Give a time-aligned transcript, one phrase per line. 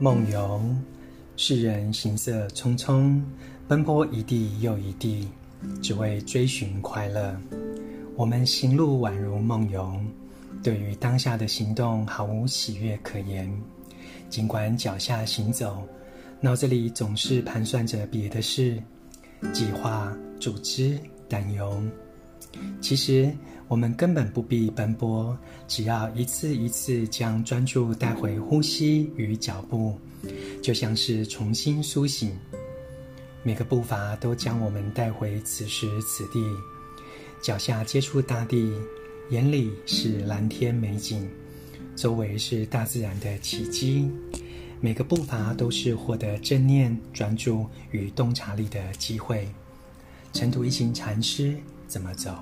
[0.00, 0.60] 梦游，
[1.36, 3.20] 世人行色匆匆，
[3.66, 5.28] 奔波一地又一地，
[5.82, 7.36] 只为追寻快乐。
[8.14, 10.00] 我们行路宛如梦游，
[10.62, 13.52] 对于当下的行动毫无喜悦可言。
[14.30, 15.82] 尽管脚下行走，
[16.40, 18.80] 脑子里总是盘算着别的事，
[19.52, 20.96] 计划、组织、
[21.28, 21.82] 担忧。
[22.80, 23.32] 其实
[23.66, 25.36] 我们根本不必奔波，
[25.66, 29.98] 只要一次一次将专注带回呼吸与脚步，
[30.62, 32.32] 就像是重新苏醒。
[33.42, 36.44] 每个步伐都将我们带回此时此地，
[37.40, 38.72] 脚下接触大地，
[39.30, 41.28] 眼里是蓝天美景，
[41.94, 44.10] 周围是大自然的奇迹。
[44.80, 49.48] 每个步伐都是获得正念、专注与洞察力的机会。
[50.32, 51.56] 尘土一行禅师
[51.88, 52.36] 怎么走？